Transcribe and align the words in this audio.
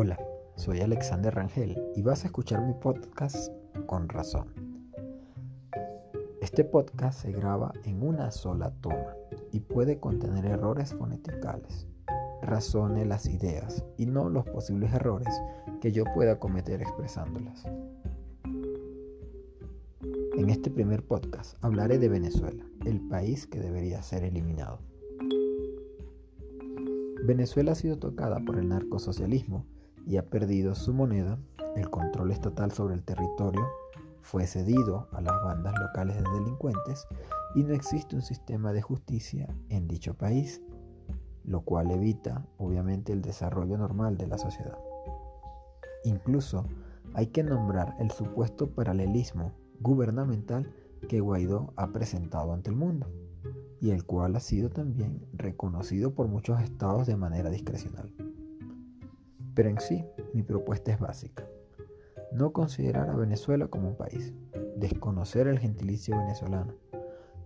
Hola, 0.00 0.16
soy 0.54 0.80
Alexander 0.80 1.34
Rangel 1.34 1.76
y 1.96 2.02
vas 2.02 2.22
a 2.22 2.28
escuchar 2.28 2.64
mi 2.64 2.72
podcast 2.72 3.52
con 3.86 4.08
razón. 4.08 4.46
Este 6.40 6.62
podcast 6.62 7.22
se 7.22 7.32
graba 7.32 7.72
en 7.82 8.04
una 8.04 8.30
sola 8.30 8.70
toma 8.80 9.16
y 9.50 9.58
puede 9.58 9.98
contener 9.98 10.46
errores 10.46 10.94
foneticales. 10.94 11.88
Razone 12.42 13.06
las 13.06 13.26
ideas 13.26 13.84
y 13.96 14.06
no 14.06 14.28
los 14.28 14.44
posibles 14.44 14.94
errores 14.94 15.34
que 15.80 15.90
yo 15.90 16.04
pueda 16.14 16.38
cometer 16.38 16.80
expresándolas. 16.80 17.64
En 20.36 20.48
este 20.48 20.70
primer 20.70 21.04
podcast 21.04 21.56
hablaré 21.60 21.98
de 21.98 22.08
Venezuela, 22.08 22.64
el 22.86 23.00
país 23.08 23.48
que 23.48 23.58
debería 23.58 24.00
ser 24.04 24.22
eliminado. 24.22 24.78
Venezuela 27.24 27.72
ha 27.72 27.74
sido 27.74 27.98
tocada 27.98 28.38
por 28.38 28.58
el 28.58 28.68
narcosocialismo 28.68 29.66
y 30.08 30.16
ha 30.16 30.22
perdido 30.22 30.74
su 30.74 30.94
moneda, 30.94 31.38
el 31.76 31.90
control 31.90 32.32
estatal 32.32 32.72
sobre 32.72 32.94
el 32.94 33.04
territorio 33.04 33.68
fue 34.22 34.46
cedido 34.46 35.06
a 35.12 35.20
las 35.20 35.34
bandas 35.44 35.74
locales 35.78 36.16
de 36.16 36.30
delincuentes 36.30 37.06
y 37.54 37.62
no 37.62 37.74
existe 37.74 38.16
un 38.16 38.22
sistema 38.22 38.72
de 38.72 38.80
justicia 38.80 39.54
en 39.68 39.86
dicho 39.86 40.14
país, 40.14 40.62
lo 41.44 41.60
cual 41.60 41.90
evita 41.90 42.46
obviamente 42.56 43.12
el 43.12 43.20
desarrollo 43.20 43.76
normal 43.76 44.16
de 44.16 44.28
la 44.28 44.38
sociedad. 44.38 44.78
Incluso 46.04 46.64
hay 47.12 47.26
que 47.26 47.42
nombrar 47.42 47.94
el 48.00 48.10
supuesto 48.10 48.70
paralelismo 48.70 49.52
gubernamental 49.80 50.72
que 51.06 51.20
Guaidó 51.20 51.74
ha 51.76 51.88
presentado 51.92 52.54
ante 52.54 52.70
el 52.70 52.76
mundo 52.76 53.08
y 53.78 53.90
el 53.90 54.04
cual 54.04 54.36
ha 54.36 54.40
sido 54.40 54.70
también 54.70 55.26
reconocido 55.34 56.14
por 56.14 56.28
muchos 56.28 56.62
estados 56.62 57.06
de 57.06 57.16
manera 57.16 57.50
discrecional. 57.50 58.27
Pero 59.58 59.70
en 59.70 59.80
sí, 59.80 60.04
mi 60.34 60.44
propuesta 60.44 60.92
es 60.92 61.00
básica. 61.00 61.44
No 62.30 62.52
considerar 62.52 63.10
a 63.10 63.16
Venezuela 63.16 63.66
como 63.66 63.88
un 63.88 63.96
país, 63.96 64.32
desconocer 64.76 65.48
el 65.48 65.58
gentilicio 65.58 66.16
venezolano, 66.16 66.76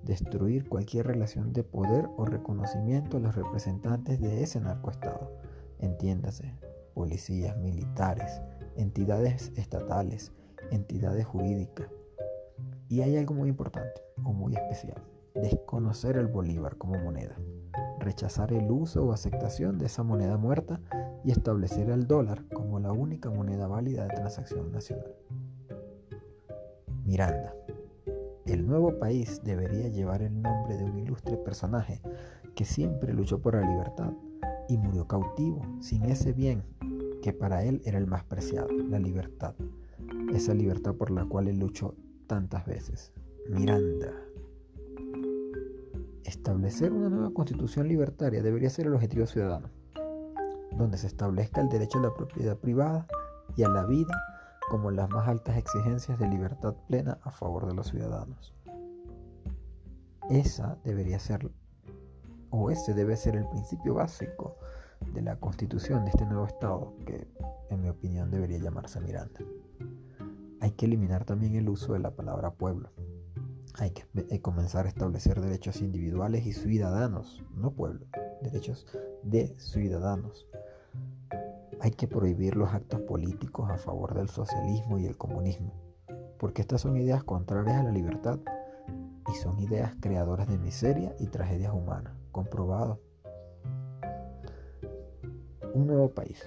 destruir 0.02 0.68
cualquier 0.68 1.06
relación 1.06 1.54
de 1.54 1.64
poder 1.64 2.10
o 2.18 2.26
reconocimiento 2.26 3.16
a 3.16 3.20
los 3.20 3.34
representantes 3.34 4.20
de 4.20 4.42
ese 4.42 4.60
narcoestado, 4.60 5.32
entiéndase, 5.78 6.54
policías, 6.92 7.56
militares, 7.56 8.42
entidades 8.76 9.50
estatales, 9.56 10.32
entidades 10.70 11.24
jurídicas. 11.24 11.88
Y 12.90 13.00
hay 13.00 13.16
algo 13.16 13.32
muy 13.32 13.48
importante 13.48 14.02
o 14.22 14.34
muy 14.34 14.52
especial 14.54 15.02
desconocer 15.34 16.16
el 16.16 16.26
bolívar 16.26 16.76
como 16.76 16.98
moneda, 16.98 17.36
rechazar 17.98 18.52
el 18.52 18.70
uso 18.70 19.04
o 19.04 19.12
aceptación 19.12 19.78
de 19.78 19.86
esa 19.86 20.02
moneda 20.02 20.36
muerta 20.36 20.80
y 21.24 21.30
establecer 21.30 21.90
el 21.90 22.06
dólar 22.06 22.44
como 22.52 22.78
la 22.80 22.92
única 22.92 23.30
moneda 23.30 23.66
válida 23.66 24.04
de 24.04 24.14
transacción 24.14 24.72
nacional. 24.72 25.12
Miranda. 27.04 27.54
El 28.44 28.66
nuevo 28.66 28.98
país 28.98 29.40
debería 29.44 29.88
llevar 29.88 30.22
el 30.22 30.42
nombre 30.42 30.76
de 30.76 30.84
un 30.84 30.98
ilustre 30.98 31.36
personaje 31.36 32.00
que 32.54 32.64
siempre 32.64 33.12
luchó 33.12 33.40
por 33.40 33.54
la 33.54 33.68
libertad 33.68 34.12
y 34.68 34.76
murió 34.76 35.06
cautivo 35.06 35.62
sin 35.80 36.04
ese 36.04 36.32
bien 36.32 36.64
que 37.22 37.32
para 37.32 37.64
él 37.64 37.80
era 37.84 37.98
el 37.98 38.06
más 38.06 38.24
preciado, 38.24 38.68
la 38.68 38.98
libertad. 38.98 39.54
Esa 40.34 40.54
libertad 40.54 40.94
por 40.94 41.10
la 41.10 41.24
cual 41.24 41.48
él 41.48 41.58
luchó 41.58 41.94
tantas 42.26 42.66
veces. 42.66 43.12
Miranda. 43.48 44.12
Establecer 46.24 46.92
una 46.92 47.08
nueva 47.08 47.34
constitución 47.34 47.88
libertaria 47.88 48.42
debería 48.42 48.70
ser 48.70 48.86
el 48.86 48.94
objetivo 48.94 49.26
ciudadano, 49.26 49.70
donde 50.76 50.96
se 50.96 51.08
establezca 51.08 51.60
el 51.60 51.68
derecho 51.68 51.98
a 51.98 52.02
la 52.02 52.14
propiedad 52.14 52.56
privada 52.56 53.06
y 53.56 53.64
a 53.64 53.68
la 53.68 53.84
vida 53.86 54.16
como 54.70 54.90
las 54.90 55.10
más 55.10 55.28
altas 55.28 55.56
exigencias 55.56 56.18
de 56.18 56.28
libertad 56.28 56.74
plena 56.86 57.18
a 57.22 57.30
favor 57.30 57.66
de 57.66 57.74
los 57.74 57.88
ciudadanos. 57.88 58.54
Esa 60.30 60.78
debería 60.84 61.18
ser, 61.18 61.50
o 62.50 62.70
ese 62.70 62.94
debe 62.94 63.16
ser 63.16 63.34
el 63.34 63.48
principio 63.48 63.94
básico 63.94 64.56
de 65.12 65.22
la 65.22 65.36
constitución 65.36 66.04
de 66.04 66.10
este 66.10 66.24
nuevo 66.24 66.46
Estado, 66.46 66.94
que 67.04 67.26
en 67.70 67.82
mi 67.82 67.88
opinión 67.88 68.30
debería 68.30 68.58
llamarse 68.58 69.00
Miranda. 69.00 69.40
Hay 70.60 70.70
que 70.70 70.86
eliminar 70.86 71.24
también 71.24 71.56
el 71.56 71.68
uso 71.68 71.94
de 71.94 71.98
la 71.98 72.12
palabra 72.12 72.52
pueblo 72.52 72.90
hay 73.78 73.90
que 73.90 74.04
eh, 74.30 74.40
comenzar 74.40 74.86
a 74.86 74.88
establecer 74.88 75.40
derechos 75.40 75.80
individuales 75.80 76.46
y 76.46 76.52
ciudadanos, 76.52 77.42
no 77.54 77.72
pueblo, 77.72 78.06
derechos 78.42 78.86
de 79.22 79.54
ciudadanos. 79.58 80.46
Hay 81.80 81.92
que 81.92 82.06
prohibir 82.06 82.56
los 82.56 82.72
actos 82.72 83.00
políticos 83.00 83.70
a 83.70 83.78
favor 83.78 84.14
del 84.14 84.28
socialismo 84.28 84.98
y 84.98 85.06
el 85.06 85.16
comunismo, 85.16 85.72
porque 86.38 86.62
estas 86.62 86.82
son 86.82 86.96
ideas 86.96 87.24
contrarias 87.24 87.80
a 87.80 87.84
la 87.84 87.90
libertad 87.90 88.38
y 89.30 89.34
son 89.36 89.58
ideas 89.58 89.94
creadoras 90.00 90.48
de 90.48 90.58
miseria 90.58 91.14
y 91.18 91.26
tragedias 91.26 91.72
humanas, 91.72 92.12
comprobado. 92.30 93.00
Un 95.74 95.86
nuevo 95.86 96.10
país, 96.10 96.44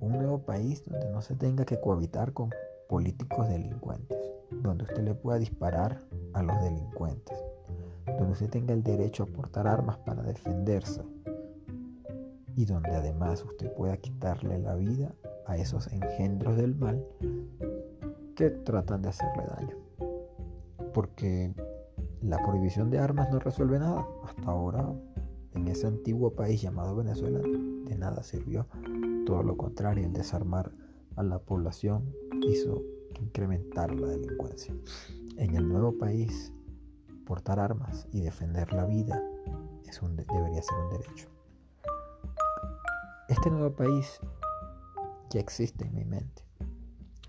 un 0.00 0.12
nuevo 0.12 0.38
país 0.38 0.82
donde 0.86 1.10
no 1.10 1.20
se 1.20 1.36
tenga 1.36 1.64
que 1.64 1.78
cohabitar 1.78 2.32
con 2.32 2.50
políticos 2.88 3.48
delincuentes, 3.48 4.18
donde 4.62 4.84
usted 4.84 5.02
le 5.02 5.14
pueda 5.14 5.38
disparar 5.38 6.00
a 6.34 6.42
los 6.42 6.60
delincuentes, 6.62 7.38
donde 8.06 8.32
usted 8.32 8.50
tenga 8.50 8.74
el 8.74 8.82
derecho 8.82 9.22
a 9.24 9.26
portar 9.26 9.66
armas 9.66 9.98
para 9.98 10.22
defenderse 10.22 11.02
y 12.56 12.64
donde 12.64 12.90
además 12.90 13.44
usted 13.44 13.72
pueda 13.72 13.96
quitarle 13.96 14.58
la 14.58 14.74
vida 14.74 15.14
a 15.46 15.56
esos 15.56 15.86
engendros 15.88 16.56
del 16.56 16.74
mal 16.74 17.04
que 18.36 18.50
tratan 18.50 19.02
de 19.02 19.08
hacerle 19.08 19.44
daño. 19.56 19.76
Porque 20.92 21.54
la 22.22 22.38
prohibición 22.38 22.90
de 22.90 22.98
armas 22.98 23.30
no 23.30 23.38
resuelve 23.38 23.78
nada. 23.78 24.06
Hasta 24.24 24.50
ahora, 24.50 24.92
en 25.54 25.68
ese 25.68 25.86
antiguo 25.86 26.32
país 26.34 26.62
llamado 26.62 26.96
Venezuela, 26.96 27.40
de 27.40 27.96
nada 27.96 28.22
sirvió. 28.22 28.66
Todo 29.26 29.42
lo 29.42 29.56
contrario, 29.56 30.06
el 30.06 30.12
desarmar 30.12 30.72
a 31.16 31.22
la 31.22 31.38
población 31.38 32.14
hizo 32.48 32.82
incrementar 33.20 33.94
la 33.94 34.08
delincuencia. 34.08 34.74
En 35.36 35.56
el 35.56 35.68
nuevo 35.68 35.98
país, 35.98 36.52
portar 37.26 37.58
armas 37.58 38.06
y 38.12 38.20
defender 38.20 38.72
la 38.72 38.86
vida 38.86 39.20
es 39.84 40.00
un, 40.00 40.14
debería 40.14 40.62
ser 40.62 40.78
un 40.78 40.90
derecho. 40.90 41.28
Este 43.28 43.50
nuevo 43.50 43.74
país 43.74 44.20
ya 45.30 45.40
existe 45.40 45.86
en 45.86 45.94
mi 45.96 46.04
mente, 46.04 46.44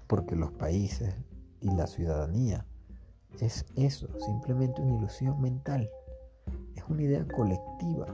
porque 0.06 0.36
los 0.36 0.52
países 0.52 1.16
y 1.62 1.72
la 1.72 1.88
ciudadanía 1.88 2.68
es 3.40 3.66
eso, 3.76 4.08
simplemente 4.20 4.84
una 4.84 4.98
ilusión 4.98 5.42
mental, 5.42 5.90
es 6.76 6.84
una 6.88 7.02
idea 7.02 7.26
colectiva. 7.28 8.06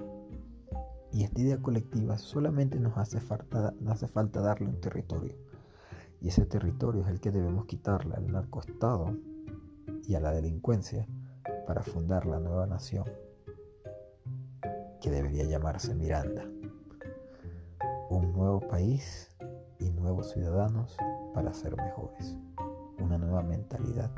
Y 1.11 1.25
esta 1.25 1.41
idea 1.41 1.61
colectiva 1.61 2.17
solamente 2.17 2.79
nos 2.79 2.97
hace 2.97 3.19
falta, 3.19 3.73
nos 3.81 3.95
hace 3.95 4.07
falta 4.07 4.39
darle 4.39 4.67
un 4.67 4.79
territorio. 4.79 5.35
Y 6.21 6.29
ese 6.29 6.45
territorio 6.45 7.01
es 7.01 7.09
el 7.09 7.19
que 7.19 7.31
debemos 7.31 7.65
quitarle 7.65 8.15
al 8.15 8.31
narcoestado 8.31 9.17
y 10.07 10.15
a 10.15 10.19
la 10.19 10.31
delincuencia 10.31 11.07
para 11.65 11.81
fundar 11.81 12.25
la 12.25 12.39
nueva 12.39 12.67
nación 12.67 13.05
que 15.01 15.09
debería 15.09 15.43
llamarse 15.45 15.95
Miranda. 15.95 16.45
Un 18.09 18.33
nuevo 18.33 18.59
país 18.59 19.35
y 19.79 19.89
nuevos 19.89 20.31
ciudadanos 20.31 20.95
para 21.33 21.53
ser 21.53 21.75
mejores. 21.75 22.37
Una 22.99 23.17
nueva 23.17 23.41
mentalidad. 23.41 24.11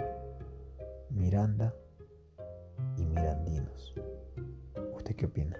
Miranda 1.09 1.74
y 2.97 3.06
mirandinos. 3.06 3.94
¿Usted 4.95 5.16
qué 5.16 5.25
opina? 5.25 5.57